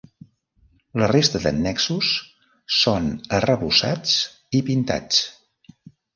La 1.01 1.09
resta 1.11 1.41
d'annexos 1.43 2.09
són 2.77 3.11
arrebossats 3.41 4.17
i 4.61 4.65
pintats. 4.73 5.23